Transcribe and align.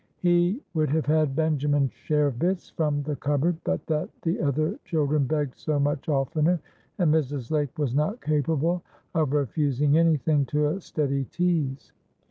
He 0.17 0.59
would 0.73 0.89
have 0.89 1.05
had 1.05 1.35
Benjamin's 1.35 1.93
share 1.93 2.25
of 2.25 2.39
"bits" 2.39 2.71
from 2.71 3.03
the 3.03 3.15
cupboard, 3.15 3.57
but 3.63 3.85
that 3.85 4.09
the 4.23 4.39
other 4.41 4.79
children 4.83 5.25
begged 5.25 5.55
so 5.59 5.79
much 5.79 6.09
oftener, 6.09 6.59
and 6.97 7.13
Mrs. 7.13 7.51
Lake 7.51 7.77
was 7.77 7.93
not 7.93 8.19
capable 8.19 8.81
of 9.13 9.31
refusing 9.33 9.99
any 9.99 10.17
thing 10.17 10.45
to 10.47 10.69
a 10.69 10.81
steady 10.81 11.25
tease. 11.25 11.91